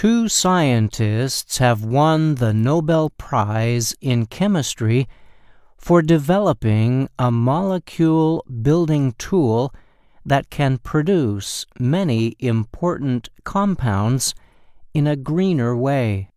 [0.00, 5.06] Two scientists have won the Nobel Prize in Chemistry
[5.76, 9.74] for developing a molecule building tool
[10.24, 14.34] that can produce many important compounds
[14.94, 16.30] in a greener way.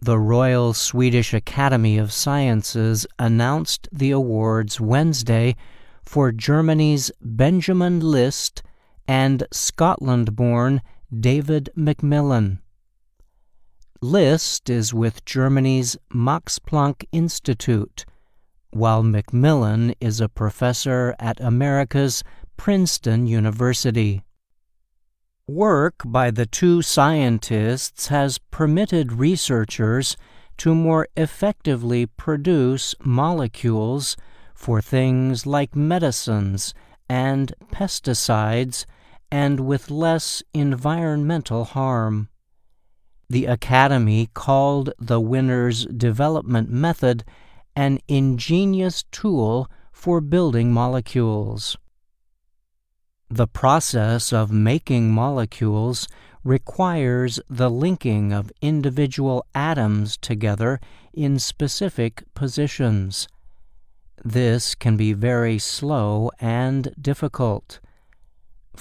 [0.00, 5.56] The Royal Swedish Academy of Sciences announced the awards Wednesday
[6.04, 8.62] for Germany's Benjamin List
[9.08, 10.82] and Scotland born
[11.20, 12.60] David MacMillan.
[14.00, 18.06] List is with Germany's Max Planck Institute,
[18.70, 22.24] while MacMillan is a professor at America's
[22.56, 24.22] Princeton University.
[25.46, 30.16] Work by the two scientists has permitted researchers
[30.56, 34.16] to more effectively produce molecules
[34.54, 36.72] for things like medicines
[37.06, 38.86] and pesticides
[39.32, 42.28] and with less environmental harm.
[43.30, 47.24] The Academy called the winner's development method
[47.74, 51.78] an ingenious tool for building molecules.
[53.30, 56.08] The process of making molecules
[56.44, 60.78] requires the linking of individual atoms together
[61.14, 63.28] in specific positions.
[64.22, 67.80] This can be very slow and difficult.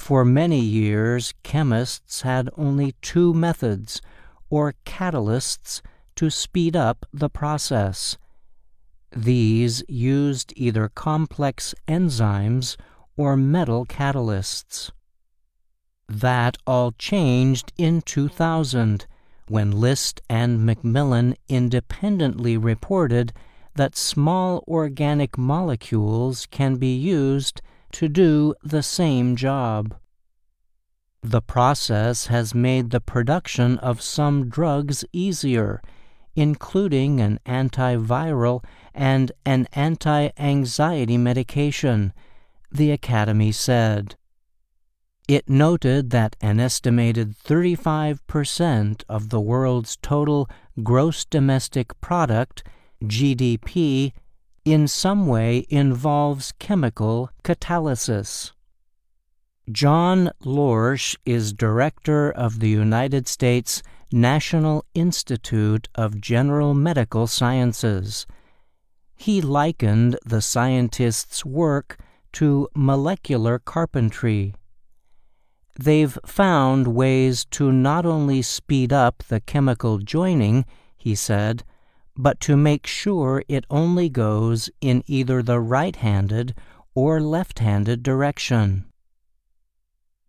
[0.01, 4.01] For many years, chemists had only two methods,
[4.49, 5.79] or catalysts,
[6.15, 8.17] to speed up the process.
[9.15, 12.77] These used either complex enzymes
[13.15, 14.89] or metal catalysts.
[16.09, 19.05] That all changed in 2000
[19.49, 23.33] when List and MacMillan independently reported
[23.75, 27.61] that small organic molecules can be used
[27.93, 29.95] to do the same job.
[31.23, 35.81] The process has made the production of some drugs easier,
[36.35, 42.13] including an antiviral and an anti anxiety medication
[42.71, 44.15] the Academy said.
[45.27, 50.49] It noted that an estimated 35% of the world's total
[50.81, 52.63] gross domestic product,
[53.03, 54.13] GDP,
[54.63, 58.51] in some way involves chemical catalysis.
[59.71, 68.25] Jon Lorsch is director of the United States National Institute of General Medical Sciences.
[69.15, 71.97] He likened the scientists' work
[72.33, 74.55] to molecular carpentry.
[75.79, 80.65] They've found ways to not only speed up the chemical joining,
[80.97, 81.63] he said,
[82.21, 86.53] but to make sure it only goes in either the right handed
[86.93, 88.85] or left handed direction.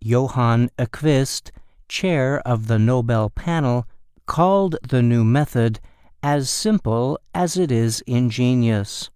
[0.01, 1.51] Johan Åqvist,
[1.89, 3.87] chair of the Nobel panel,
[4.25, 5.81] called the new method
[6.23, 9.11] as simple as it is ingenious.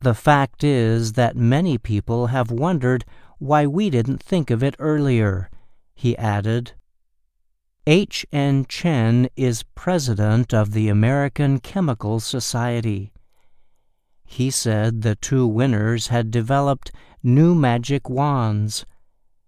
[0.00, 3.04] The fact is that many people have wondered
[3.38, 5.48] why we didn't think of it earlier,
[5.94, 6.72] he added.
[7.86, 8.24] H.
[8.30, 8.64] N.
[8.68, 13.12] Cheng is president of the American Chemical Society.
[14.24, 16.92] He said the two winners had developed
[17.24, 18.86] new magic wands.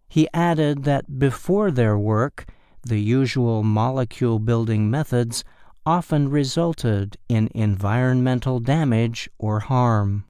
[0.08, 2.46] He added that before their work,
[2.82, 5.44] the usual molecule building methods
[5.86, 10.24] often resulted in environmental damage or harm.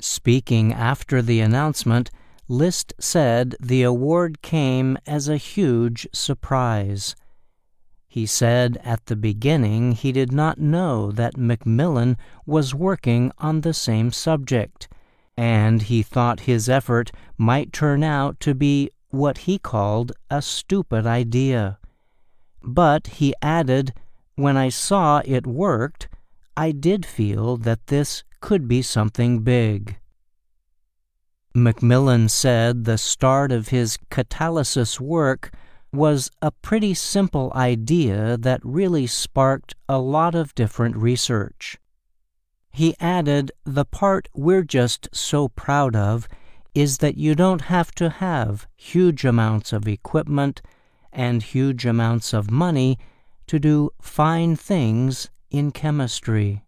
[0.00, 2.10] Speaking after the announcement,
[2.50, 7.14] List said the award came as a huge surprise.
[8.08, 12.16] He said at the beginning he did not know that MacMillan
[12.46, 14.88] was working on the same subject,
[15.36, 21.06] and he thought his effort might turn out to be what he called a stupid
[21.06, 21.78] idea.
[22.64, 23.94] But he added,
[24.34, 26.08] when I saw it worked,
[26.56, 29.99] I did feel that this could be something big.
[31.54, 35.52] MacMillan said the start of his catalysis work
[35.92, 41.76] was a pretty simple idea that really sparked a lot of different research.
[42.70, 46.28] He added, The part we're just so proud of
[46.72, 50.62] is that you don't have to have huge amounts of equipment
[51.12, 52.96] and huge amounts of money
[53.48, 56.62] to do fine things in chemistry.